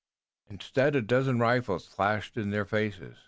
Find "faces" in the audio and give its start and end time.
2.65-3.17